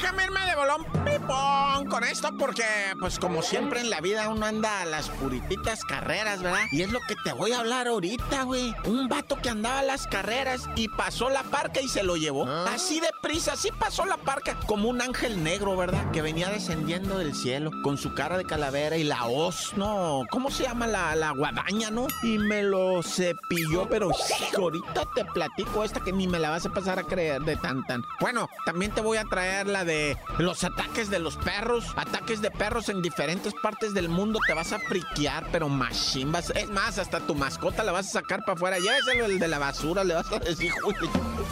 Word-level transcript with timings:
Déjame 0.00 0.24
irme 0.24 0.40
de 0.46 0.56
bolón 0.56 0.86
pipón 1.04 1.86
con 1.90 2.04
esto 2.04 2.30
porque, 2.38 2.64
pues 2.98 3.18
como 3.18 3.42
siempre 3.42 3.80
en 3.80 3.90
la 3.90 4.00
vida 4.00 4.30
uno 4.30 4.46
anda 4.46 4.80
a 4.80 4.86
las 4.86 5.10
purititas 5.10 5.84
carreras, 5.84 6.42
¿verdad? 6.42 6.62
Y 6.72 6.80
es 6.80 6.90
lo 6.90 7.00
que 7.06 7.16
te 7.22 7.34
voy 7.34 7.52
a 7.52 7.60
hablar 7.60 7.86
ahorita, 7.86 8.44
güey. 8.44 8.74
Un 8.86 9.10
vato 9.10 9.36
que 9.36 9.50
andaba 9.50 9.80
a 9.80 9.82
las 9.82 10.06
carreras 10.06 10.70
y 10.74 10.88
pasó 10.88 11.28
la 11.28 11.42
parca 11.42 11.82
y 11.82 11.88
se 11.88 12.02
lo 12.02 12.16
llevó. 12.16 12.46
Así 12.48 12.98
de 12.98 13.10
prisa, 13.20 13.52
así 13.52 13.68
pasó 13.78 14.06
la 14.06 14.16
parca. 14.16 14.58
Como 14.66 14.88
un 14.88 15.02
ángel 15.02 15.44
negro, 15.44 15.76
¿verdad? 15.76 16.10
Que 16.12 16.22
venía 16.22 16.48
descendiendo 16.48 17.18
del 17.18 17.34
cielo 17.34 17.70
con 17.84 17.98
su 17.98 18.14
cara 18.14 18.38
de 18.38 18.46
calavera 18.46 18.96
y 18.96 19.04
la 19.04 19.26
hoz, 19.26 19.74
¿no? 19.76 20.22
¿Cómo 20.30 20.50
se 20.50 20.62
llama 20.62 20.86
la, 20.86 21.14
la 21.14 21.32
guadaña, 21.32 21.90
no? 21.90 22.06
Y 22.22 22.38
me 22.38 22.62
lo 22.62 23.02
cepilló, 23.02 23.86
pero 23.90 24.12
sí, 24.14 24.56
ahorita 24.56 25.04
te 25.14 25.26
platico 25.26 25.84
esta 25.84 26.00
que 26.00 26.12
ni 26.12 26.26
me 26.26 26.38
la 26.38 26.48
vas 26.48 26.64
a 26.64 26.70
pasar 26.70 26.98
a 26.98 27.02
creer 27.02 27.42
de 27.42 27.56
tan 27.56 27.84
tan. 27.86 28.02
Bueno, 28.18 28.48
también 28.64 28.92
te 28.92 29.02
voy 29.02 29.18
a 29.18 29.24
traer 29.24 29.66
la 29.66 29.84
de 29.84 29.89
los 30.38 30.64
ataques 30.64 31.10
de 31.10 31.18
los 31.18 31.36
perros. 31.36 31.84
Ataques 31.96 32.40
de 32.40 32.50
perros 32.50 32.88
en 32.88 33.02
diferentes 33.02 33.52
partes 33.62 33.94
del 33.94 34.08
mundo. 34.08 34.38
Te 34.46 34.54
vas 34.54 34.72
a 34.72 34.78
friquear, 34.78 35.46
pero 35.52 35.68
machimbas. 35.68 36.50
Es 36.50 36.68
más, 36.68 36.98
hasta 36.98 37.20
tu 37.20 37.34
mascota 37.34 37.84
la 37.84 37.92
vas 37.92 38.08
a 38.08 38.20
sacar 38.20 38.40
para 38.40 38.54
afuera. 38.54 38.78
Lléveselo 38.78 39.26
el 39.26 39.38
de 39.38 39.48
la 39.48 39.58
basura, 39.58 40.04
le 40.04 40.14
vas 40.14 40.30
a 40.32 40.38
decir, 40.38 40.72
"Uy, 40.86 40.94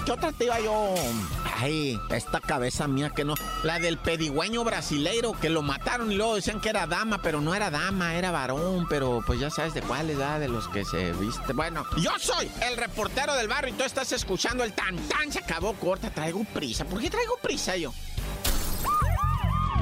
¿qué 0.04 0.12
otra 0.12 0.32
te 0.32 0.44
iba 0.46 0.60
yo? 0.60 0.94
Ay, 1.60 1.98
esta 2.10 2.40
cabeza 2.40 2.86
mía 2.86 3.10
que 3.10 3.24
no. 3.24 3.34
La 3.62 3.78
del 3.78 3.98
pedigüeño 3.98 4.64
brasileiro 4.64 5.32
que 5.32 5.50
lo 5.50 5.62
mataron 5.62 6.12
y 6.12 6.14
luego 6.14 6.36
decían 6.36 6.60
que 6.60 6.68
era 6.68 6.86
dama, 6.86 7.20
pero 7.22 7.40
no 7.40 7.54
era 7.54 7.70
dama, 7.70 8.14
era 8.14 8.30
varón. 8.30 8.86
Pero 8.88 9.22
pues 9.26 9.40
ya 9.40 9.50
sabes 9.50 9.74
de 9.74 9.82
cuál 9.82 10.08
edad, 10.10 10.38
de 10.40 10.48
los 10.48 10.68
que 10.68 10.84
se 10.84 11.12
viste. 11.12 11.52
Bueno, 11.52 11.84
yo 11.96 12.12
soy 12.18 12.50
el 12.62 12.76
reportero 12.76 13.34
del 13.34 13.48
barrio 13.48 13.74
y 13.74 13.76
tú 13.76 13.84
estás 13.84 14.12
escuchando 14.12 14.62
el 14.64 14.72
tan 14.72 14.96
tan. 15.08 15.32
Se 15.32 15.40
acabó 15.40 15.74
corta, 15.74 16.10
traigo 16.10 16.44
prisa. 16.44 16.84
¿Por 16.84 17.00
qué 17.00 17.10
traigo 17.10 17.36
prisa 17.42 17.76
yo? 17.76 17.92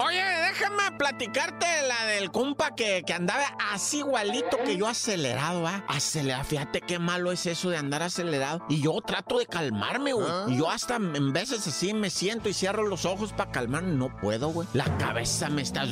Oye, 0.00 0.22
déjame 0.22 0.92
platicarte 0.96 1.66
la 1.88 2.04
del 2.06 2.30
compa 2.30 2.74
que, 2.76 3.02
que 3.04 3.12
andaba 3.12 3.56
así 3.72 3.98
igualito 3.98 4.56
que 4.64 4.76
yo 4.76 4.86
acelerado, 4.86 5.66
¿ah? 5.66 5.84
Acelerado, 5.88 6.44
fíjate 6.44 6.80
qué 6.80 7.00
malo 7.00 7.32
es 7.32 7.46
eso 7.46 7.70
de 7.70 7.78
andar 7.78 8.04
acelerado. 8.04 8.64
Y 8.68 8.80
yo 8.80 9.00
trato 9.00 9.38
de 9.40 9.46
calmarme, 9.46 10.12
güey. 10.12 10.28
Y 10.48 10.58
yo 10.58 10.70
hasta 10.70 10.96
en 10.96 11.32
veces 11.32 11.66
así 11.66 11.94
me 11.94 12.10
siento 12.10 12.48
y 12.48 12.54
cierro 12.54 12.86
los 12.86 13.06
ojos 13.06 13.32
para 13.32 13.50
calmarme. 13.50 13.92
No 13.94 14.16
puedo, 14.16 14.50
güey. 14.50 14.68
La 14.72 14.84
cabeza 14.98 15.48
me 15.48 15.62
está 15.62 15.82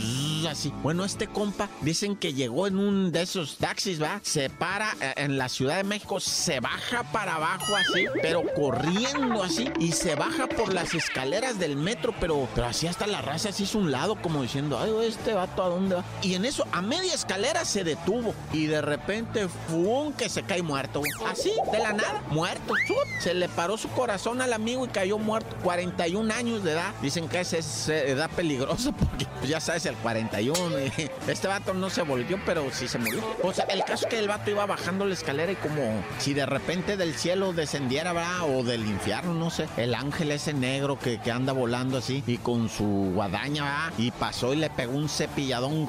así. 0.48 0.72
Bueno, 0.82 1.04
este 1.04 1.26
compa 1.26 1.68
dicen 1.80 2.14
que 2.14 2.32
llegó 2.32 2.68
en 2.68 2.78
un 2.78 3.10
de 3.10 3.22
esos 3.22 3.56
taxis, 3.56 4.00
¿va? 4.00 4.20
Se 4.22 4.50
para 4.50 4.92
eh, 5.00 5.14
en 5.16 5.36
la 5.36 5.48
Ciudad 5.48 5.78
de 5.78 5.84
México, 5.84 6.20
se 6.20 6.60
baja 6.60 7.02
para 7.10 7.34
abajo 7.34 7.74
así, 7.74 8.06
pero 8.22 8.44
corriendo 8.54 9.42
así. 9.42 9.68
Y 9.80 9.92
se 9.92 10.14
baja 10.14 10.46
por 10.46 10.72
las 10.72 10.94
escaleras 10.94 11.58
del 11.58 11.76
metro, 11.76 12.14
pero, 12.20 12.48
pero 12.54 12.68
así 12.68 12.86
hasta 12.86 13.08
la 13.08 13.20
raza 13.20 13.48
así 13.48 13.64
hizo 13.64 13.78
un 13.78 13.90
lado, 13.96 14.16
como 14.16 14.42
diciendo, 14.42 14.78
ay, 14.78 14.92
este 15.06 15.32
vato 15.32 15.62
a 15.62 15.68
dónde 15.68 15.96
va. 15.96 16.04
Y 16.20 16.34
en 16.34 16.44
eso, 16.44 16.66
a 16.70 16.82
media 16.82 17.14
escalera 17.14 17.64
se 17.64 17.82
detuvo. 17.82 18.34
Y 18.52 18.66
de 18.66 18.82
repente, 18.82 19.48
¡fum! 19.68 20.12
que 20.12 20.28
se 20.28 20.42
cae 20.42 20.62
muerto. 20.62 21.00
Así, 21.26 21.52
de 21.72 21.78
la 21.78 21.92
nada, 21.92 22.22
muerto. 22.28 22.74
Se 23.20 23.32
le 23.32 23.48
paró 23.48 23.78
su 23.78 23.88
corazón 23.88 24.42
al 24.42 24.52
amigo 24.52 24.84
y 24.84 24.88
cayó 24.88 25.18
muerto. 25.18 25.56
41 25.62 26.34
años 26.34 26.62
de 26.62 26.72
edad. 26.72 26.92
Dicen 27.00 27.28
que 27.28 27.40
esa 27.40 27.56
es 27.56 27.88
eh, 27.88 28.10
edad 28.10 28.28
peligrosa 28.30 28.92
porque 28.98 29.26
pues, 29.38 29.48
ya 29.48 29.60
sabes, 29.60 29.86
el 29.86 29.96
41. 29.96 30.78
y 30.78 31.10
este 31.30 31.48
vato 31.48 31.72
no 31.72 31.88
se 31.88 32.02
volvió, 32.02 32.38
pero 32.44 32.70
sí 32.72 32.88
se 32.88 32.98
murió. 32.98 33.22
O 33.42 33.52
sea, 33.52 33.64
el 33.64 33.82
caso 33.84 34.04
es 34.04 34.10
que 34.10 34.18
el 34.18 34.28
vato 34.28 34.50
iba 34.50 34.66
bajando 34.66 35.06
la 35.06 35.14
escalera 35.14 35.52
y 35.52 35.56
como 35.56 36.02
si 36.18 36.34
de 36.34 36.44
repente 36.44 36.98
del 36.98 37.14
cielo 37.14 37.54
descendiera, 37.54 38.12
¿verdad? 38.12 38.42
O 38.42 38.62
del 38.62 38.86
infierno, 38.86 39.32
no 39.32 39.50
sé. 39.50 39.66
El 39.78 39.94
ángel 39.94 40.32
ese 40.32 40.52
negro 40.52 40.98
que, 40.98 41.18
que 41.18 41.30
anda 41.30 41.54
volando 41.54 41.96
así 41.96 42.22
y 42.26 42.36
con 42.36 42.68
su 42.68 43.12
guadaña, 43.14 43.64
¿verdad? 43.64 43.85
Y 43.98 44.10
pasó 44.10 44.52
y 44.52 44.56
le 44.56 44.70
pegó 44.70 44.96
un 44.96 45.08
cepilladón, 45.08 45.88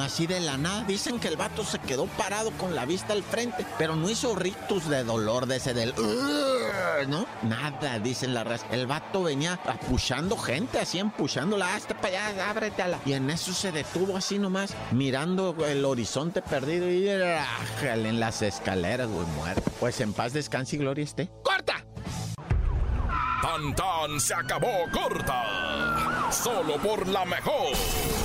así 0.00 0.26
de 0.26 0.40
la 0.40 0.56
nada. 0.56 0.84
Dicen 0.84 1.18
que 1.18 1.28
el 1.28 1.36
vato 1.36 1.64
se 1.64 1.78
quedó 1.78 2.06
parado 2.06 2.50
con 2.52 2.74
la 2.74 2.84
vista 2.84 3.12
al 3.12 3.22
frente, 3.22 3.66
pero 3.78 3.96
no 3.96 4.08
hizo 4.08 4.34
rictus 4.34 4.88
de 4.88 5.04
dolor 5.04 5.46
de 5.46 5.56
ese 5.56 5.74
del... 5.74 5.94
¿No? 7.08 7.26
Nada, 7.42 7.98
dicen 7.98 8.34
la 8.34 8.44
raza. 8.44 8.66
El 8.70 8.86
vato 8.86 9.22
venía 9.22 9.58
apuchando 9.66 10.36
gente, 10.36 10.78
así 10.78 10.98
empuchándola, 10.98 11.74
hasta 11.74 11.94
para 12.00 12.28
allá, 12.28 12.50
ábrete 12.50 12.82
a 12.82 12.88
la... 12.88 12.98
Y 13.04 13.14
en 13.14 13.30
eso 13.30 13.52
se 13.52 13.72
detuvo 13.72 14.16
así 14.16 14.38
nomás, 14.38 14.74
mirando 14.92 15.56
el 15.66 15.84
horizonte 15.84 16.42
perdido 16.42 16.90
y 16.90 17.08
en 17.08 18.20
las 18.20 18.42
escaleras, 18.42 19.08
güey, 19.08 19.26
muerto. 19.36 19.70
Pues 19.80 20.00
en 20.00 20.12
paz 20.12 20.32
descanse 20.32 20.76
y 20.76 20.78
gloria 20.78 21.04
esté. 21.04 21.30
¡Corta! 21.42 21.84
Tan 23.42 23.74
tan 23.74 24.20
se 24.20 24.34
acabó 24.34 24.70
corta. 24.92 26.11
Solo 26.32 26.76
por 26.78 27.06
la 27.08 27.24
mejor. 27.26 28.21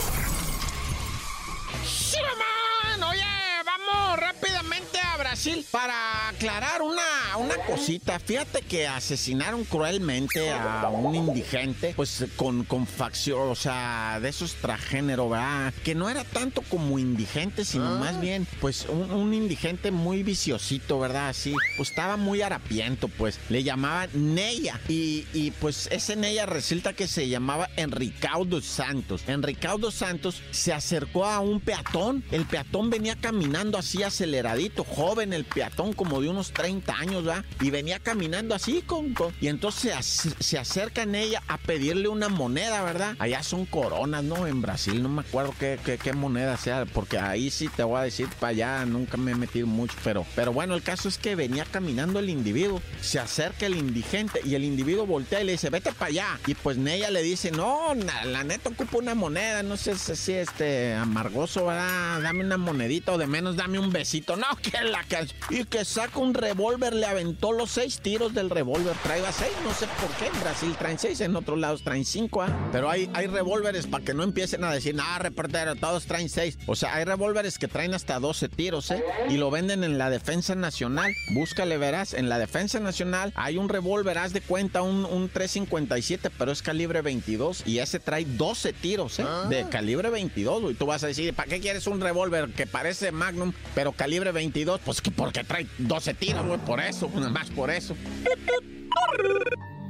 Para 5.72 6.30
aclarar 6.30 6.81
una, 6.81 7.38
una 7.38 7.56
cosita. 7.66 8.20
Fíjate 8.20 8.62
que 8.62 8.88
asesinaron 8.88 9.64
cruelmente 9.66 10.52
a 10.52 10.90
un 10.90 11.16
indigente, 11.16 11.94
pues 11.96 12.25
con, 12.36 12.64
con 12.64 12.88
facción, 12.88 13.50
o 13.50 13.56
sea, 13.56 14.20
de 14.22 14.30
esos 14.30 14.56
transgénero, 14.56 15.30
¿verdad? 15.30 15.74
Que 15.84 15.96
no 15.96 16.09
era 16.09 16.24
tanto 16.24 16.62
como 16.64 17.00
indigente, 17.00 17.66
sino 17.66 17.96
más 17.98 18.20
bien, 18.20 18.48
pues 18.59 18.86
un, 18.90 19.12
un 19.12 19.34
indigente 19.34 19.92
muy 19.92 20.24
viciosito, 20.24 21.00
¿verdad? 21.00 21.30
Así, 21.30 21.54
pues 21.75 21.90
estaba 21.90 22.18
muy 22.18 22.42
harapiento, 22.42 23.08
pues. 23.08 23.40
Le 23.50 23.64
llamaban 23.64 24.09
Neya. 24.14 24.80
Y, 24.88 25.25
y 25.34 25.52
pues 25.52 25.88
ese 25.92 26.16
Neya 26.16 26.46
resulta 26.46 26.94
que 26.94 27.08
se 27.08 27.28
llamaba 27.28 27.69
Enricaudo 27.75 28.62
Santos. 28.62 29.24
Enricaudo 29.28 29.92
Santos 29.92 30.42
se 30.52 30.74
acercó 30.74 31.25
a 31.25 31.40
un 31.40 31.59
peatón. 31.59 32.24
El 32.31 32.46
peatón 32.46 32.90
venía 32.90 33.16
caminando 33.16 33.78
así 33.78 34.04
aceleradito, 34.04 34.84
joven 34.84 35.27
el 35.34 35.46
peatón, 35.46 35.94
como 35.94 36.22
de 36.22 36.30
unos 36.30 36.52
30 36.52 36.96
años, 36.96 37.24
¿verdad? 37.24 37.46
Y 37.62 37.70
venía 37.70 38.00
caminando 38.00 38.56
así 38.56 38.82
con... 38.82 39.16
y 39.42 39.48
entonces 39.48 39.94
se, 40.06 40.32
se 40.40 40.58
acerca 40.58 41.04
en 41.04 41.16
ella 41.16 41.42
a 41.48 41.58
pedirle 41.58 42.08
una 42.08 42.30
moneda, 42.30 42.84
¿verdad? 42.84 43.16
Allá 43.20 43.44
son 43.44 43.66
coronas, 43.66 44.24
¿no? 44.24 44.48
En 44.48 44.62
Brasil, 44.62 45.02
no 45.02 45.10
me 45.10 45.22
acuerdo 45.22 45.54
qué, 45.60 45.80
qué, 46.02 46.14
moneda 46.14 46.58
sea, 46.58 46.86
porque 46.86 47.20
ahí 47.20 47.50
sí 47.50 47.68
te 47.68 47.84
voy 47.84 48.00
a 48.00 48.04
decir, 48.04 48.28
para 48.40 48.52
allá 48.52 48.86
nunca 48.86 49.18
me 49.18 49.32
he 49.32 49.36
metido 49.36 49.68
mucho, 49.68 49.96
pero, 50.04 50.26
pero 50.36 50.54
bueno, 50.54 50.74
el 50.74 50.82
caso 50.82 51.08
es 51.08 51.18
que 51.18 51.36
venía 51.36 51.66
caminando 51.66 52.20
el 52.20 52.30
individuo, 52.30 52.82
se 53.02 53.20
acerca 53.20 53.66
el 53.66 53.76
indigente 53.76 54.42
y 54.44 54.56
el 54.56 54.64
individuo 54.64 55.06
voltea 55.06 55.42
y 55.42 55.46
le 55.46 55.52
dice, 55.54 55.70
vete 55.70 55.92
para 55.92 56.10
allá. 56.10 56.40
Y 56.48 56.56
pues 56.56 56.78
Nella 56.78 57.12
le 57.12 57.22
dice, 57.22 57.52
no, 57.52 57.94
la 57.94 58.44
neta 58.44 58.70
ocupo 58.70 58.98
una 59.00 59.16
moneda, 59.16 59.64
no 59.64 59.78
sé 59.78 59.96
si, 59.98 60.34
este 60.34 60.94
amargoso, 60.94 61.66
¿verdad? 61.66 62.22
Dame 62.22 62.44
una 62.44 62.58
monedita 62.58 63.14
o 63.14 63.18
de 63.18 63.28
menos 63.28 63.56
dame 63.56 63.80
un 63.80 63.92
besito. 63.92 64.36
No, 64.48 64.56
que 64.62 64.84
la 64.84 65.04
Y 65.50 65.63
que 65.66 65.85
saca 65.85 66.19
un 66.19 66.34
revólver, 66.34 66.94
le 66.94 67.06
aventó 67.06 67.51
los 67.51 67.71
seis 67.71 68.00
tiros 68.00 68.33
del 68.33 68.50
revólver. 68.50 68.95
Traiga 69.04 69.31
seis, 69.31 69.51
no 69.63 69.74
sé 69.74 69.88
por 69.88 70.09
qué. 70.18 70.27
En 70.27 70.42
Brasil 70.42 70.75
traen 70.77 71.00
seis, 71.00 71.21
en 71.21 71.36
otros 71.36 71.57
lados 71.57 71.83
traen 71.83 72.06
cinco, 72.06 72.42
¿ah? 72.42 72.69
Pero 72.71 72.89
hay, 72.89 73.09
hay 73.13 73.27
revólveres 73.27 73.88
para 73.88 74.04
que 74.04 74.13
no 74.13 74.24
empiecen 74.24 74.63
a 74.63 74.71
decir, 74.71 74.95
ah, 75.00 75.19
reportero, 75.19 75.75
todos 75.75 76.06
traen 76.06 76.30
seis. 76.30 76.57
O 76.65 76.75
sea, 76.75 76.95
hay 76.95 77.06
revólveres 77.06 77.57
que 77.57 77.68
traen 77.68 77.94
hasta 77.94 78.19
12 78.19 78.50
tiros, 78.50 78.92
¿eh? 78.92 79.04
Y 79.30 79.38
lo 79.38 79.50
venden 79.51 79.83
en 79.83 79.98
la 79.98 80.09
Defensa 80.09 80.56
Nacional. 80.56 81.13
Búscale, 81.33 81.77
verás. 81.77 82.13
En 82.13 82.30
la 82.30 82.39
Defensa 82.39 82.80
Nacional 82.80 83.31
hay 83.36 83.57
un 83.57 83.69
revólver, 83.69 84.18
haz 84.18 84.33
de 84.33 84.42
cuenta, 84.42 84.81
un, 84.81 85.06
un 85.06 85.30
357, 85.30 86.30
pero 86.38 86.51
es 86.51 86.62
calibre 86.62 87.01
22. 87.01 87.63
Y 87.65 87.80
ese 87.80 88.00
trae 88.00 88.25
12 88.25 88.74
tiros, 88.74 89.19
¿eh? 89.19 89.25
De 89.50 89.68
calibre 89.69 90.10
22. 90.10 90.71
Y 90.71 90.74
tú 90.75 90.86
vas 90.86 91.03
a 91.03 91.07
decir, 91.07 91.33
¿para 91.33 91.50
qué 91.50 91.60
quieres 91.60 91.88
un 91.88 92.01
revólver 92.01 92.50
que 92.50 92.68
parece 92.68 93.12
Magnum, 93.12 93.53
pero 93.75 93.92
calibre 93.92 94.31
22? 94.31 94.81
Pues 94.83 94.97
que 95.02 95.12
porque 95.12 95.44
trae 95.44 95.68
12 95.78 96.14
tiros, 96.16 96.46
güey, 96.46 96.60
por 96.60 96.80
eso, 96.80 97.10
más 97.10 97.50
por 97.50 97.70
eso. 97.70 97.96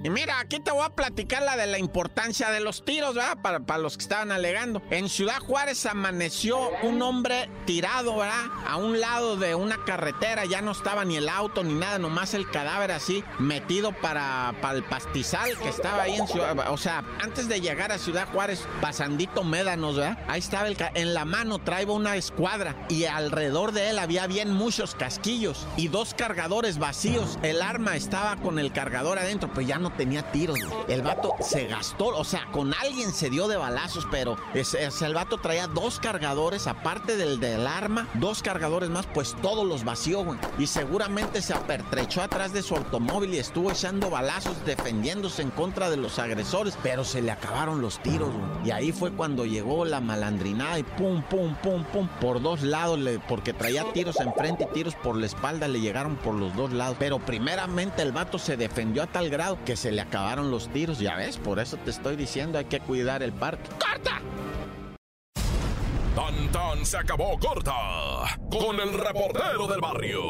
Y 0.04 0.10
mira, 0.10 0.40
aquí 0.40 0.60
te 0.60 0.72
voy 0.72 0.86
a 0.86 0.90
platicar 0.90 1.42
la 1.44 1.58
de 1.58 1.68
la 1.68 1.80
importancia 1.80 2.52
de 2.52 2.60
los 2.60 2.86
tiros, 2.86 3.16
¿verdad? 3.16 3.40
Para, 3.42 3.62
para 3.62 3.80
los 3.80 3.98
que 3.98 4.04
estaban 4.04 4.32
alegando. 4.32 4.82
En 4.92 5.10
Ciudad 5.10 5.40
Juárez 5.40 5.86
amaneció 5.86 6.70
un 6.84 7.02
hombre 7.02 7.50
tirado, 7.66 8.16
¿verdad? 8.18 8.46
A 8.68 8.78
un 8.78 9.00
lado 9.00 9.38
de 9.38 9.56
una 9.56 9.84
carretera, 9.86 10.46
ya 10.46 10.62
no 10.62 10.72
estaba 10.72 11.04
ni 11.04 11.18
el 11.18 11.28
auto 11.28 11.64
ni 11.64 11.74
nada, 11.74 11.98
nomás 11.98 12.34
el 12.34 12.50
cadáver 12.50 12.92
así, 12.92 13.24
metido 13.40 13.92
para, 13.92 14.54
para 14.62 14.76
el 14.76 14.84
pastizal 14.84 15.58
que 15.58 15.70
estaba 15.70 16.04
ahí 16.04 16.16
en 16.16 16.28
Ciudad, 16.28 16.72
o 16.72 16.78
sea, 16.78 17.04
antes 17.20 17.48
de 17.48 17.60
llegar 17.60 17.92
a 17.92 17.98
Ciudad 17.98 18.28
Juárez, 18.32 18.66
pasandito 18.82 19.44
Médanos, 19.44 19.98
¿verdad? 19.98 20.18
Ahí 20.28 20.40
estaba 20.40 20.68
el, 20.68 20.78
en 20.94 21.14
la 21.14 21.26
mano, 21.26 21.60
traía 21.60 21.92
una 21.92 22.16
escuadra 22.16 22.76
y 22.90 23.06
alrededor 23.06 23.72
de 23.72 23.90
él 23.90 24.00
había 24.00 24.28
bien 24.28 24.52
muchos 24.52 24.96
casquillos 24.96 25.68
y 25.78 25.88
dos 25.88 26.14
cargadores 26.14 26.78
vacíos. 26.78 27.40
El 27.44 27.62
arma 27.62 27.96
estaba 27.96 28.36
con 28.38 28.60
el 28.60 28.72
cargador 28.72 29.20
adentro, 29.20 29.52
pues 29.54 29.68
ya 29.68 29.80
no 29.80 29.87
tenía 29.92 30.32
tiros. 30.32 30.60
El 30.88 31.02
vato 31.02 31.36
se 31.42 31.68
gastó, 31.68 32.08
o 32.08 32.24
sea, 32.24 32.46
con 32.52 32.74
alguien 32.74 33.14
se 33.14 33.30
dio 33.30 33.48
de 33.48 33.58
balazos, 33.58 34.06
pero 34.12 34.38
el 34.54 35.14
vato 35.14 35.38
traía 35.38 35.68
dos 35.68 36.00
cargadores, 36.00 36.68
aparte 36.68 37.16
del 37.16 37.40
del 37.40 37.68
arma, 37.68 38.08
dos 38.16 38.42
cargadores 38.42 38.90
más, 38.90 39.06
pues 39.08 39.36
todos 39.42 39.66
los 39.66 39.84
vació, 39.84 40.24
güey. 40.24 40.40
Y 40.58 40.68
seguramente 40.68 41.42
se 41.42 41.54
apertrechó 41.54 42.22
atrás 42.22 42.54
de 42.54 42.62
su 42.62 42.76
automóvil 42.76 43.34
y 43.34 43.38
estuvo 43.38 43.72
echando 43.72 44.10
balazos, 44.10 44.66
defendiéndose 44.66 45.42
en 45.42 45.52
contra 45.52 45.90
de 45.90 45.98
los 45.98 46.20
agresores, 46.20 46.78
pero 46.84 47.04
se 47.04 47.22
le 47.22 47.32
acabaron 47.32 47.82
los 47.82 48.02
tiros, 48.02 48.30
güey. 48.34 48.68
Y 48.68 48.72
ahí 48.72 48.92
fue 48.92 49.12
cuando 49.12 49.46
llegó 49.46 49.86
la 49.86 50.02
malandrinada 50.02 50.80
y 50.80 50.84
pum, 50.84 51.22
pum, 51.24 51.56
pum, 51.62 51.84
pum, 51.86 52.08
por 52.20 52.42
dos 52.42 52.62
lados, 52.64 53.00
le, 53.00 53.20
porque 53.20 53.54
traía 53.54 53.84
tiros 53.94 54.20
enfrente 54.20 54.68
y 54.70 54.74
tiros 54.74 54.96
por 54.96 55.16
la 55.16 55.26
espalda, 55.26 55.68
le 55.68 55.80
llegaron 55.80 56.16
por 56.18 56.34
los 56.34 56.56
dos 56.56 56.74
lados. 56.74 56.98
Pero 57.00 57.20
primeramente 57.20 58.02
el 58.02 58.12
vato 58.12 58.40
se 58.40 58.58
defendió 58.58 59.04
a 59.04 59.08
tal 59.08 59.30
grado 59.30 59.58
que 59.66 59.77
se 59.78 59.92
le 59.92 60.02
acabaron 60.02 60.50
los 60.50 60.70
tiros, 60.70 61.00
ya 61.00 61.16
ves, 61.16 61.38
por 61.38 61.60
eso 61.60 61.78
te 61.78 61.92
estoy 61.92 62.16
diciendo, 62.16 62.58
hay 62.58 62.66
que 62.66 62.80
cuidar 62.80 63.22
el 63.22 63.32
parque. 63.32 63.70
¡Corta! 63.80 64.22
Tan 66.16 66.52
tan 66.52 66.84
se 66.84 66.98
acabó 66.98 67.38
corta 67.38 67.76
con 68.50 68.80
el 68.80 68.94
reportero 68.94 69.68
del 69.68 69.80
barrio. 69.80 70.22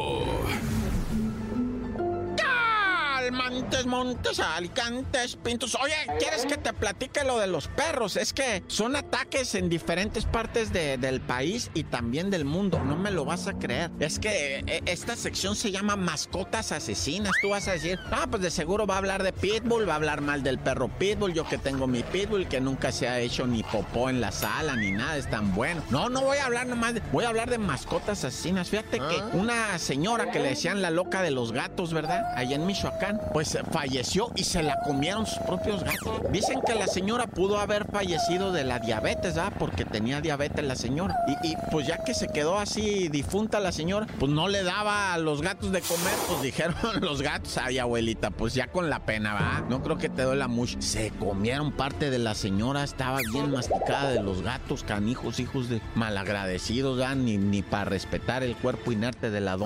Montes, 3.38 3.86
Montes, 3.86 4.40
Alicantes, 4.40 5.36
Pintos. 5.36 5.76
Oye, 5.76 5.94
¿quieres 6.18 6.44
que 6.44 6.56
te 6.56 6.72
platique 6.72 7.22
lo 7.24 7.38
de 7.38 7.46
los 7.46 7.68
perros? 7.68 8.16
Es 8.16 8.32
que 8.32 8.64
son 8.66 8.96
ataques 8.96 9.54
en 9.54 9.68
diferentes 9.68 10.24
partes 10.24 10.72
del 10.72 11.20
país 11.20 11.70
y 11.72 11.84
también 11.84 12.30
del 12.30 12.44
mundo. 12.44 12.80
No 12.80 12.96
me 12.96 13.12
lo 13.12 13.24
vas 13.24 13.46
a 13.46 13.54
creer. 13.54 13.90
Es 14.00 14.18
que 14.18 14.64
eh, 14.66 14.82
esta 14.86 15.14
sección 15.14 15.54
se 15.54 15.70
llama 15.70 15.94
Mascotas 15.94 16.72
Asesinas. 16.72 17.32
Tú 17.40 17.50
vas 17.50 17.68
a 17.68 17.72
decir, 17.72 17.98
ah, 18.10 18.26
pues 18.28 18.42
de 18.42 18.50
seguro 18.50 18.86
va 18.86 18.96
a 18.96 18.98
hablar 18.98 19.22
de 19.22 19.32
Pitbull, 19.32 19.88
va 19.88 19.92
a 19.92 19.96
hablar 19.96 20.20
mal 20.20 20.42
del 20.42 20.58
perro 20.58 20.88
Pitbull. 20.88 21.32
Yo 21.32 21.48
que 21.48 21.58
tengo 21.58 21.86
mi 21.86 22.02
Pitbull, 22.02 22.48
que 22.48 22.60
nunca 22.60 22.90
se 22.90 23.08
ha 23.08 23.20
hecho 23.20 23.46
ni 23.46 23.62
popó 23.62 24.10
en 24.10 24.20
la 24.20 24.32
sala 24.32 24.74
ni 24.74 24.90
nada, 24.90 25.16
es 25.16 25.30
tan 25.30 25.54
bueno. 25.54 25.82
No, 25.90 26.08
no 26.08 26.22
voy 26.22 26.38
a 26.38 26.46
hablar 26.46 26.66
nomás, 26.66 26.94
de, 26.94 27.02
voy 27.12 27.24
a 27.24 27.28
hablar 27.28 27.50
de 27.50 27.58
mascotas 27.58 28.24
asesinas. 28.24 28.68
Fíjate 28.68 28.98
que 28.98 29.20
ah. 29.20 29.30
una 29.34 29.78
señora 29.78 30.30
que 30.32 30.40
le 30.40 30.50
decían 30.50 30.82
la 30.82 30.90
loca 30.90 31.22
de 31.22 31.30
los 31.30 31.52
gatos, 31.52 31.92
¿verdad? 31.94 32.24
Allá 32.36 32.56
en 32.56 32.66
Michoacán 32.66 33.20
pues 33.32 33.58
falleció 33.70 34.30
y 34.34 34.44
se 34.44 34.62
la 34.62 34.78
comieron 34.84 35.26
sus 35.26 35.38
propios 35.38 35.82
gatos. 35.84 36.22
Dicen 36.30 36.60
que 36.66 36.74
la 36.74 36.86
señora 36.86 37.26
pudo 37.26 37.58
haber 37.58 37.86
fallecido 37.90 38.52
de 38.52 38.64
la 38.64 38.78
diabetes, 38.78 39.36
¿ah? 39.36 39.52
Porque 39.58 39.84
tenía 39.84 40.20
diabetes 40.20 40.64
la 40.64 40.76
señora. 40.76 41.14
Y, 41.42 41.54
pues 41.70 41.86
ya 41.86 42.02
que 42.04 42.14
se 42.14 42.28
quedó 42.28 42.58
así 42.58 43.08
difunta 43.08 43.60
la 43.60 43.72
señora, 43.72 44.06
pues 44.18 44.30
no 44.30 44.48
le 44.48 44.62
daba 44.62 45.12
a 45.14 45.18
los 45.18 45.42
gatos 45.42 45.72
de 45.72 45.80
comer, 45.80 46.14
pues 46.26 46.42
dijeron 46.42 46.74
los 47.00 47.22
gatos, 47.22 47.58
ay 47.58 47.78
abuelita, 47.78 48.30
pues 48.30 48.54
ya 48.54 48.68
con 48.68 48.90
la 48.90 49.04
pena, 49.04 49.34
¿va? 49.34 49.64
No 49.68 49.82
creo 49.82 49.98
que 49.98 50.08
te 50.08 50.22
duela 50.22 50.48
mucho. 50.48 50.80
Se 50.80 51.10
comieron 51.10 51.72
parte 51.72 52.10
de 52.10 52.18
la 52.18 52.34
señora, 52.34 52.84
estaba 52.84 53.18
bien 53.32 53.50
masticada 53.50 54.10
de 54.10 54.22
los 54.22 54.42
gatos, 54.42 54.82
canijos, 54.82 55.40
hijos 55.40 55.68
de 55.68 55.80
malagradecidos, 55.94 57.00
¿ah? 57.02 57.14
Ni, 57.14 57.36
ni 57.36 57.62
para 57.62 57.86
respetar 57.86 58.42
el 58.42 58.56
cuerpo 58.56 58.92
inerte 58.92 59.30
de 59.30 59.40
la. 59.40 59.58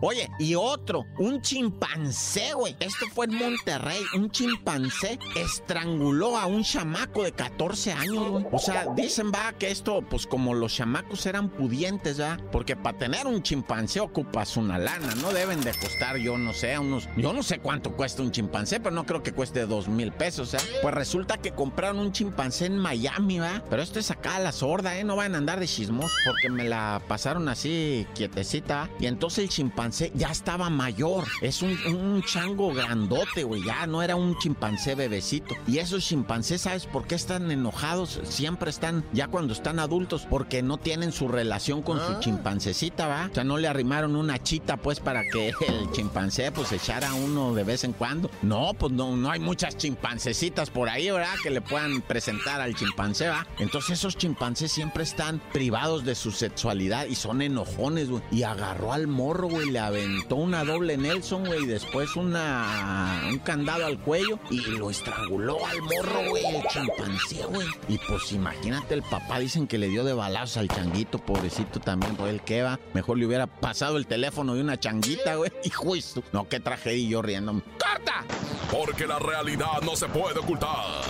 Oye, 0.00 0.28
y 0.38 0.54
otro, 0.54 1.04
un 1.18 1.42
chimpancé, 1.70 2.52
güey. 2.54 2.76
Esto 2.80 3.06
fue 3.14 3.26
en 3.26 3.34
Monterrey. 3.34 4.02
Un 4.14 4.30
chimpancé 4.30 5.18
estranguló 5.36 6.36
a 6.36 6.46
un 6.46 6.64
chamaco 6.64 7.22
de 7.22 7.32
14 7.32 7.92
años, 7.92 8.28
güey. 8.28 8.46
O 8.50 8.58
sea, 8.58 8.86
dicen, 8.96 9.30
va, 9.32 9.52
que 9.52 9.70
esto, 9.70 10.02
pues 10.02 10.26
como 10.26 10.54
los 10.54 10.74
chamacos 10.74 11.26
eran 11.26 11.48
pudientes, 11.48 12.16
¿ya? 12.16 12.38
Porque 12.50 12.76
para 12.76 12.98
tener 12.98 13.26
un 13.26 13.42
chimpancé 13.42 14.00
ocupas 14.00 14.56
una 14.56 14.78
lana. 14.78 15.14
No 15.16 15.32
deben 15.32 15.60
de 15.60 15.72
costar, 15.74 16.16
yo 16.16 16.36
no 16.38 16.52
sé, 16.52 16.78
unos. 16.78 17.08
Yo 17.16 17.32
no 17.32 17.42
sé 17.42 17.60
cuánto 17.60 17.92
cuesta 17.92 18.22
un 18.22 18.32
chimpancé, 18.32 18.80
pero 18.80 18.94
no 18.94 19.06
creo 19.06 19.22
que 19.22 19.32
cueste 19.32 19.66
dos 19.66 19.88
mil 19.88 20.12
pesos, 20.12 20.54
¿eh? 20.54 20.58
Pues 20.82 20.94
resulta 20.94 21.38
que 21.38 21.52
compraron 21.52 22.00
un 22.00 22.12
chimpancé 22.12 22.66
en 22.66 22.78
Miami, 22.78 23.38
¿va? 23.38 23.62
Pero 23.70 23.82
esto 23.82 23.98
es 23.98 24.10
acá 24.10 24.36
a 24.36 24.40
la 24.40 24.52
sorda, 24.52 24.98
¿eh? 24.98 25.04
No 25.04 25.16
van 25.16 25.34
a 25.34 25.38
andar 25.38 25.60
de 25.60 25.68
chismos 25.68 26.10
porque 26.24 26.50
me 26.50 26.64
la 26.64 27.02
pasaron 27.06 27.48
así 27.48 28.06
quietecita. 28.14 28.90
Y 28.98 29.06
entonces 29.06 29.44
el 29.44 29.48
chimpancé 29.50 30.10
ya 30.14 30.30
estaba 30.30 30.70
mayor. 30.70 31.26
Es 31.42 31.59
un, 31.62 32.22
chango 32.22 32.72
grandote, 32.72 33.44
güey. 33.44 33.64
Ya 33.64 33.86
no 33.86 34.02
era 34.02 34.16
un 34.16 34.36
chimpancé 34.38 34.94
bebecito. 34.94 35.54
Y 35.66 35.78
esos 35.78 36.04
chimpancés, 36.04 36.62
¿sabes 36.62 36.86
por 36.86 37.06
qué 37.06 37.14
están 37.14 37.50
enojados? 37.50 38.20
Siempre 38.24 38.70
están, 38.70 39.04
ya 39.12 39.28
cuando 39.28 39.52
están 39.52 39.78
adultos, 39.78 40.26
porque 40.28 40.62
no 40.62 40.78
tienen 40.78 41.12
su 41.12 41.28
relación 41.28 41.82
con 41.82 41.98
su 41.98 42.12
ah. 42.12 42.20
chimpancecita, 42.20 43.06
¿va? 43.06 43.28
O 43.30 43.34
sea, 43.34 43.44
no 43.44 43.58
le 43.58 43.68
arrimaron 43.68 44.16
una 44.16 44.42
chita, 44.42 44.76
pues, 44.76 45.00
para 45.00 45.22
que 45.24 45.48
el 45.48 45.90
chimpancé, 45.92 46.52
pues, 46.52 46.72
echara 46.72 47.14
uno 47.14 47.54
de 47.54 47.64
vez 47.64 47.84
en 47.84 47.92
cuando. 47.92 48.30
No, 48.42 48.72
pues, 48.74 48.92
no, 48.92 49.16
no 49.16 49.30
hay 49.30 49.40
muchas 49.40 49.76
chimpancecitas 49.76 50.70
por 50.70 50.88
ahí, 50.88 51.10
¿verdad? 51.10 51.34
Que 51.42 51.50
le 51.50 51.60
puedan 51.60 52.02
presentar 52.02 52.60
al 52.60 52.74
chimpancé, 52.74 53.28
¿va? 53.28 53.46
Entonces, 53.58 53.98
esos 53.98 54.16
chimpancés 54.16 54.72
siempre 54.72 55.02
están 55.02 55.40
privados 55.52 56.04
de 56.04 56.14
su 56.14 56.30
sexualidad 56.30 57.06
y 57.06 57.14
son 57.14 57.42
enojones, 57.42 58.08
güey. 58.08 58.22
Y 58.30 58.42
agarró 58.42 58.92
al 58.92 59.06
morro, 59.06 59.48
güey, 59.48 59.70
le 59.70 59.78
aventó 59.78 60.36
una 60.36 60.64
doble 60.64 60.96
Nelson, 60.96 61.39
güey, 61.44 61.64
y 61.64 61.66
después 61.66 62.16
una, 62.16 63.22
un 63.28 63.38
candado 63.38 63.86
al 63.86 63.98
cuello 63.98 64.38
y 64.50 64.60
lo 64.60 64.90
estranguló 64.90 65.64
al 65.66 65.80
morro, 65.82 66.30
güey, 66.30 66.44
el 66.44 66.62
chimpancé, 66.68 67.44
güey. 67.46 67.66
Y 67.88 67.98
pues 67.98 68.32
imagínate, 68.32 68.94
el 68.94 69.02
papá 69.02 69.38
dicen 69.38 69.66
que 69.66 69.78
le 69.78 69.88
dio 69.88 70.04
de 70.04 70.12
balazos 70.12 70.58
al 70.58 70.68
changuito, 70.68 71.18
pobrecito 71.18 71.80
también, 71.80 72.16
por 72.16 72.28
el 72.28 72.40
que 72.42 72.62
va. 72.62 72.78
Mejor 72.94 73.18
le 73.18 73.26
hubiera 73.26 73.46
pasado 73.46 73.96
el 73.96 74.06
teléfono 74.06 74.54
de 74.54 74.60
una 74.60 74.78
changuita, 74.78 75.34
güey. 75.36 75.50
Y 75.64 75.70
justo. 75.70 76.22
No, 76.32 76.48
qué 76.48 76.58
tragedia 76.58 77.08
yo 77.08 77.22
riendo. 77.22 77.52
¡Corta! 77.78 78.24
Porque 78.70 79.06
la 79.06 79.18
realidad 79.18 79.80
no 79.82 79.94
se 79.96 80.06
puede 80.08 80.38
ocultar. 80.38 81.02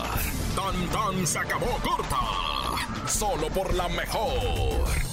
Tan 0.56 0.86
tan 0.88 1.26
se 1.26 1.38
acabó 1.38 1.66
corta. 1.82 2.18
Solo 3.06 3.48
por 3.48 3.72
la 3.74 3.88
mejor. 3.88 5.10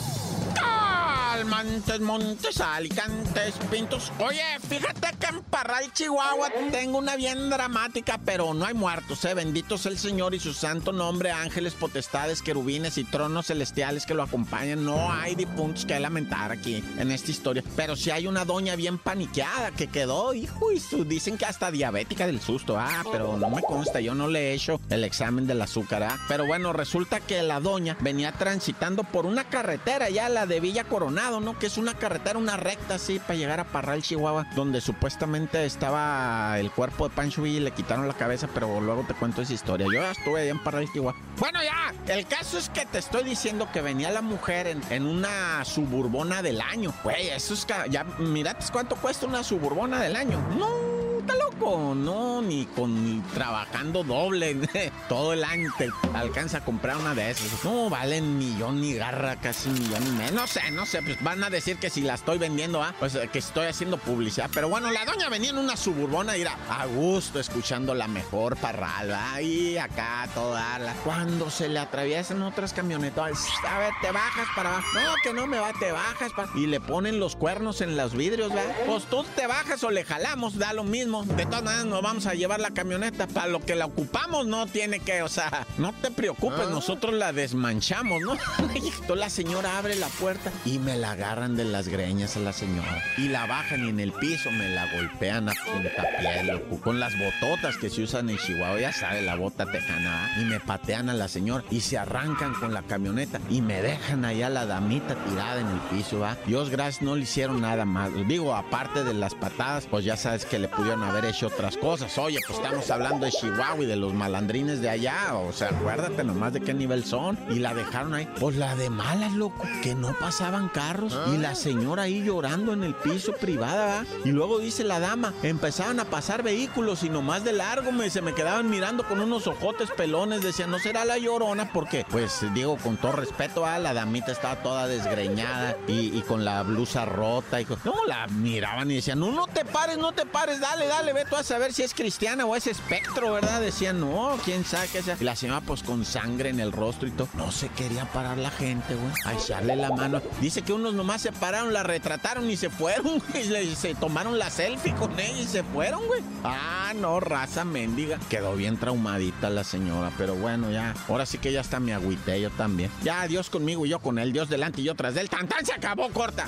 Montes, 1.45 1.99
Montes, 1.99 2.61
Alicantes, 2.61 3.55
Pintos. 3.69 4.11
Oye, 4.19 4.41
fíjate 4.67 5.15
que 5.19 5.27
en 5.27 5.41
Parral, 5.43 5.91
Chihuahua, 5.94 6.49
tengo 6.71 6.97
una 6.97 7.15
bien 7.15 7.49
dramática, 7.49 8.19
pero 8.23 8.53
no 8.53 8.65
hay 8.65 8.73
muertos, 8.73 9.23
¿eh? 9.25 9.33
Bendito 9.33 9.77
sea 9.77 9.91
el 9.91 9.99
Señor 9.99 10.33
y 10.33 10.39
su 10.39 10.53
santo 10.53 10.91
nombre, 10.91 11.31
ángeles, 11.31 11.73
potestades, 11.73 12.41
querubines 12.41 12.97
y 12.97 13.03
tronos 13.03 13.47
celestiales 13.47 14.06
que 14.06 14.13
lo 14.13 14.23
acompañan. 14.23 14.83
No 14.83 15.11
hay 15.11 15.35
difuntos 15.35 15.85
que 15.85 15.99
lamentar 15.99 16.51
aquí 16.51 16.83
en 16.97 17.11
esta 17.11 17.31
historia. 17.31 17.63
Pero 17.75 17.95
sí 17.95 18.09
hay 18.09 18.27
una 18.27 18.45
doña 18.45 18.75
bien 18.75 18.97
paniqueada 18.97 19.71
que 19.71 19.87
quedó, 19.87 20.33
hijo, 20.33 20.71
y 20.71 20.79
su, 20.79 21.06
dicen 21.06 21.37
que 21.37 21.45
hasta 21.45 21.71
diabética 21.71 22.25
del 22.25 22.41
susto. 22.41 22.77
Ah, 22.77 23.03
pero 23.11 23.37
no 23.37 23.49
me 23.49 23.61
consta, 23.61 23.99
yo 23.99 24.15
no 24.15 24.27
le 24.27 24.51
he 24.51 24.53
hecho 24.53 24.79
el 24.89 25.03
examen 25.03 25.45
del 25.45 25.61
azúcar, 25.61 26.03
¿ah? 26.03 26.17
Pero 26.27 26.45
bueno, 26.47 26.73
resulta 26.73 27.19
que 27.19 27.44
la 27.44 27.59
doña 27.59 27.97
venía 27.99 28.31
transitando 28.31 29.03
por 29.03 29.25
una 29.25 29.44
carretera, 29.44 30.09
ya 30.09 30.29
la 30.29 30.45
de 30.45 30.59
Villa 30.59 30.83
Coronada 30.85 31.26
¿no? 31.27 31.57
Que 31.59 31.67
es 31.67 31.77
una 31.77 31.93
carretera, 31.93 32.39
una 32.39 32.57
recta 32.57 32.95
así 32.95 33.19
para 33.19 33.35
llegar 33.35 33.59
a 33.59 33.65
Parral, 33.65 34.01
Chihuahua, 34.01 34.47
donde 34.55 34.81
supuestamente 34.81 35.65
estaba 35.65 36.57
el 36.59 36.71
cuerpo 36.71 37.09
de 37.09 37.15
Pancho 37.15 37.45
y 37.45 37.59
le 37.59 37.71
quitaron 37.71 38.07
la 38.07 38.13
cabeza, 38.13 38.47
pero 38.53 38.79
luego 38.79 39.03
te 39.07 39.13
cuento 39.13 39.41
esa 39.41 39.53
historia. 39.53 39.85
Yo 39.87 40.01
ya 40.01 40.11
estuve 40.11 40.41
allá 40.41 40.51
en 40.51 40.63
Parral, 40.63 40.87
Chihuahua. 40.91 41.19
Bueno, 41.37 41.59
ya, 41.61 41.93
el 42.13 42.25
caso 42.25 42.57
es 42.57 42.69
que 42.69 42.85
te 42.85 42.99
estoy 42.99 43.23
diciendo 43.23 43.69
que 43.71 43.81
venía 43.81 44.09
la 44.11 44.21
mujer 44.21 44.67
en, 44.67 44.81
en 44.89 45.05
una 45.05 45.63
suburbona 45.65 46.41
del 46.41 46.61
año. 46.61 46.93
Güey, 47.03 47.29
eso 47.29 47.53
es 47.53 47.67
ya, 47.89 48.03
mirad 48.19 48.55
cuánto 48.71 48.95
cuesta 48.95 49.25
una 49.25 49.43
suburbona 49.43 50.01
del 50.01 50.15
año. 50.15 50.39
No 50.57 50.96
loco, 51.35 51.93
no, 51.95 52.41
ni 52.41 52.65
con 52.65 53.23
trabajando 53.33 54.03
doble 54.03 54.55
todo 55.09 55.33
el 55.33 55.43
año 55.43 55.71
te 55.77 55.89
alcanza 56.13 56.59
a 56.59 56.65
comprar 56.65 56.97
una 56.97 57.15
de 57.15 57.31
esas. 57.31 57.63
No, 57.63 57.89
valen 57.89 58.37
millón 58.37 58.81
ni 58.81 58.93
garra, 58.93 59.35
casi 59.37 59.69
millón 59.69 60.05
y 60.05 60.11
medio. 60.11 60.31
No 60.31 60.47
sé, 60.47 60.71
no 60.71 60.85
sé, 60.85 61.01
pues 61.01 61.21
van 61.23 61.43
a 61.43 61.49
decir 61.49 61.77
que 61.77 61.89
si 61.89 62.01
la 62.01 62.15
estoy 62.15 62.37
vendiendo, 62.37 62.81
¿ah? 62.81 62.93
pues 62.99 63.15
eh, 63.15 63.29
que 63.31 63.39
estoy 63.39 63.67
haciendo 63.67 63.97
publicidad. 63.97 64.49
Pero 64.53 64.69
bueno, 64.69 64.91
la 64.91 65.05
doña 65.05 65.29
venía 65.29 65.49
en 65.49 65.57
una 65.57 65.77
suburbona 65.77 66.37
y 66.37 66.41
era 66.41 66.57
a 66.69 66.85
gusto 66.85 67.39
escuchando 67.39 67.93
la 67.93 68.07
mejor 68.07 68.57
parral, 68.57 69.13
y 69.41 69.77
acá 69.77 70.27
toda 70.33 70.79
la. 70.79 70.93
Cuando 71.03 71.49
se 71.49 71.69
le 71.69 71.79
atraviesan 71.79 72.41
otras 72.41 72.73
camionetas, 72.73 73.45
a 73.67 73.79
ver, 73.79 73.93
te 74.01 74.11
bajas 74.11 74.47
para 74.55 74.69
abajo. 74.69 74.87
No, 74.93 75.13
que 75.23 75.33
no 75.33 75.47
me 75.47 75.59
va, 75.59 75.73
te 75.73 75.91
bajas. 75.91 76.31
Y 76.55 76.67
le 76.67 76.79
ponen 76.79 77.19
los 77.19 77.35
cuernos 77.35 77.81
en 77.81 77.97
los 77.97 78.13
vidrios, 78.13 78.53
¿verdad? 78.53 78.75
Pues 78.85 79.05
tú 79.05 79.25
te 79.35 79.47
bajas 79.47 79.83
o 79.83 79.91
le 79.91 80.03
jalamos, 80.03 80.57
da 80.57 80.73
lo 80.73 80.83
mismo 80.83 81.17
ocupamos. 81.19 81.38
De 81.38 81.45
todas 81.45 81.64
maneras, 81.64 81.86
nos 81.86 82.02
vamos 82.02 82.26
a 82.26 82.33
llevar 82.33 82.59
la 82.59 82.71
camioneta. 82.71 83.28
Para 83.28 83.47
lo 83.47 83.59
que 83.59 83.76
la 83.76 83.86
ocupamos, 83.86 84.47
no 84.47 84.66
tiene 84.68 85.00
que, 85.00 85.21
o 85.21 85.30
sea, 85.30 85.66
no 85.78 85.94
te 85.94 86.12
preocupes, 86.12 86.66
ah. 86.68 86.69
nosotros 86.71 87.14
la 87.14 87.33
desmanchamos, 87.33 88.21
¿no? 88.21 88.38
Entonces 88.59 89.07
la 89.18 89.30
señora 89.30 89.78
abre 89.78 89.95
la 89.95 90.07
puerta 90.07 90.52
y 90.66 90.80
me 90.80 90.97
la 90.97 91.12
agarran 91.12 91.56
de 91.56 91.66
las 91.66 91.88
greñas 91.88 92.36
a 92.38 92.40
la 92.40 92.54
señora. 92.54 93.02
Y 93.18 93.30
la 93.30 93.45
bajan 93.45 93.86
y 93.86 93.90
en 93.90 94.00
el 94.00 94.12
piso 94.14 94.52
me 94.52 94.69
la 94.69 94.92
golpean 94.94 95.50
a 95.50 95.54
punta 95.54 96.04
piel, 96.19 96.62
Con 96.83 97.00
las 97.00 97.14
bototas 97.18 97.78
que 97.78 97.90
se 97.90 98.04
usan 98.04 98.30
en 98.30 98.38
Chihuahua, 98.38 98.80
ya 98.80 98.94
sabe, 98.94 99.21
la 99.21 99.36
bota 99.36 99.66
tejana. 99.66 100.31
Y 100.40 100.45
me 100.45 100.59
patean 100.59 101.09
a 101.09 101.14
la 101.14 101.28
señora 101.28 101.64
y 101.69 101.81
se 101.81 101.97
arrancan 101.97 102.54
con 102.54 102.74
la 102.74 102.81
camioneta 102.83 103.40
y 103.50 103.62
me 103.62 103.81
dejan 103.81 104.26
allá 104.26 104.50
la 104.50 104.66
damita 104.66 105.16
tirada 105.16 105.62
en 105.62 105.68
el 105.68 105.80
piso, 105.92 106.19
¿va? 106.19 106.38
Dios 106.45 106.69
gracias, 106.69 107.02
no 107.02 107.16
le 107.16 107.24
hicieron 107.24 107.62
nada 107.62 107.86
más. 107.86 108.12
Digo, 108.28 108.56
aparte 108.56 109.04
de 109.04 109.14
las 109.14 109.36
patadas, 109.36 109.88
pues 109.90 110.06
ya 110.06 110.18
sabes 110.18 110.45
que 110.45 110.59
le 110.59 110.68
pudieron 110.68 111.04
haber 111.07 111.26
hecho 111.26 111.47
otras 111.47 111.78
cosas. 111.78 112.18
Oye, 112.18 112.40
pues 112.45 112.59
estamos 112.59 112.90
hablando 112.92 113.26
de 113.26 113.31
Chihuahua 113.31 113.83
y 113.83 113.87
de 113.87 113.95
los 113.95 114.14
malandrines 114.14 114.81
de 114.81 114.90
allá. 114.90 115.35
O 115.35 115.54
sea, 115.54 115.69
acuérdate 115.69 116.23
nomás 116.23 116.54
de 116.54 116.61
qué 116.61 116.73
nivel 116.73 117.04
son. 117.06 117.37
Y 117.49 117.59
la 117.59 117.73
dejaron 117.73 118.14
ahí. 118.14 118.28
Pues 118.40 118.56
la 118.56 118.76
de 118.76 118.90
malas, 118.90 119.33
loco, 119.33 119.64
que 119.81 119.95
no 119.95 120.14
pasaban 120.19 120.69
carros. 120.69 121.18
Y 121.33 121.37
la 121.37 121.56
señora 121.56 122.04
ahí 122.04 122.23
llorando 122.23 122.73
en 122.73 122.83
el 122.83 122.94
piso 122.95 123.33
privada, 123.33 123.85
¿va? 123.87 124.06
Y 124.26 124.31
luego 124.31 124.59
dice 124.59 124.83
la 124.83 124.99
dama, 124.99 125.33
empezaban 125.44 125.99
a 125.99 126.06
pasar 126.06 126.44
vehículos 126.44 127.04
y 127.04 127.09
nomás 127.09 127.44
de 127.44 127.54
largo 127.54 127.92
me, 127.92 128.09
se 128.09 128.21
me 128.21 128.33
quedaban 128.33 128.69
mirando 128.69 129.04
con 129.07 129.19
unos 129.21 129.47
ojotes 129.47 129.90
pelones. 129.92 130.42
Decían, 130.42 130.71
no 130.71 130.80
será 130.80 131.06
la 131.06 131.18
llorona, 131.18 131.71
porque, 131.71 132.06
pues 132.09 132.45
digo, 132.54 132.78
con 132.78 132.97
todo 132.97 133.14
respeto, 133.14 133.66
a 133.66 133.80
la 133.80 133.94
damita 133.94 134.31
estaba 134.31 134.61
toda 134.61 134.87
desgreñada 134.87 135.78
y, 135.87 136.21
con 136.21 136.44
la 136.44 136.64
blusa 136.64 137.06
rota. 137.06 137.61
Y 137.61 137.68
no, 137.83 137.95
la 138.07 138.28
miraban 138.28 138.92
y 138.92 138.95
decían, 138.95 139.19
no, 139.19 139.31
no 139.31 139.47
te 139.47 139.66
pares, 139.66 139.97
no 139.97 140.11
te 140.11 140.26
pares, 140.26 140.59
dale, 140.59 140.87
dale, 140.87 140.96
ve 141.13 141.25
tú 141.25 141.35
a 141.35 141.44
saber 141.44 141.73
si 141.73 141.83
es 141.83 141.94
cristiana 141.94 142.45
o 142.45 142.56
es 142.56 142.68
espectro, 142.68 143.33
¿verdad? 143.33 143.61
Decían, 143.61 143.99
no, 143.99 144.37
quién 144.44 144.66
sabe 144.66 144.87
qué 144.92 145.01
sea. 145.01 145.18
Y 145.19 145.23
la 145.23 145.35
señora, 145.35 145.61
pues 145.61 145.83
con 145.83 146.06
sangre 146.06 146.49
en 146.49 146.59
el 146.59 146.71
rostro 146.71 147.07
y 147.07 147.11
todo. 147.11 147.27
No 147.35 147.51
se 147.51 147.69
quería 147.69 148.06
parar 148.06 148.37
la 148.37 148.51
gente, 148.51 148.95
güey. 148.95 149.11
A 149.25 149.33
echarle 149.33 149.75
la 149.75 149.92
mano. 149.92 150.21
Dice 150.42 150.61
que 150.61 150.73
unos 150.73 150.94
nomás 150.94 151.21
se 151.21 151.31
pararon, 151.31 151.73
la 151.73 151.83
retrataron 151.83 152.49
y 152.49 152.57
se 152.57 152.69
fueron, 152.69 153.21
güey. 153.33 153.75
Se 153.75 153.95
tomaron 153.95 154.37
la 154.37 154.49
selfie 154.49 154.94
con 154.95 155.19
ella 155.19 155.42
y 155.42 155.47
se 155.47 155.63
fueron, 155.63 156.06
güey. 156.07 156.21
Ah, 156.44 156.94
no, 156.95 157.19
raza 157.19 157.63
mendiga. 157.63 158.19
Quedó 158.30 158.56
bien 158.56 158.77
traumadita 158.77 159.49
la 159.49 159.63
señora, 159.63 160.11
pero 160.18 160.35
bueno, 160.35 160.71
ya. 160.71 160.94
Ahora 161.07 161.25
sí 161.25 161.37
que 161.37 161.51
ya 161.51 161.61
está 161.61 161.80
mi 161.80 161.92
agüite, 161.92 162.39
yo 162.42 162.49
también. 162.51 162.92
Ya, 163.04 163.27
Dios 163.27 163.49
conmigo 163.49 163.85
y 163.85 163.89
yo 163.89 163.99
con 163.99 164.19
él, 164.19 164.33
Dios 164.33 164.49
delante 164.49 164.81
y 164.81 164.85
yo 164.85 164.95
tras 164.95 165.13
del 165.13 165.30
Tan, 165.30 165.47
se 165.66 165.73
acabó, 165.73 166.09
corta. 166.09 166.47